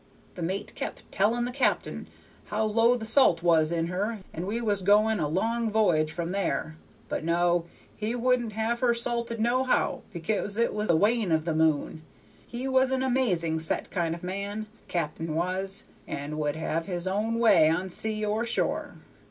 [0.33, 2.07] The mate kept telling the captain
[2.47, 6.31] how low the salt was in her, and we was going a long voyage from
[6.31, 6.75] there,
[7.07, 11.53] but no, he wouldn't have her salted nohow, because it was the wane of the
[11.53, 12.01] moon.
[12.47, 17.05] He was an amazing set kind of man, the cap'n was, and would have his
[17.05, 18.95] own way on sea or shore.